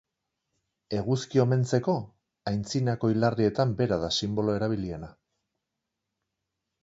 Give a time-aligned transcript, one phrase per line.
[0.99, 1.93] Eguzki omentzeko,
[2.51, 5.11] antzinako hilarrietan bera da sinbolo erabiliena.